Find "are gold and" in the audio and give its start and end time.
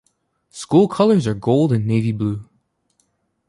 1.27-1.85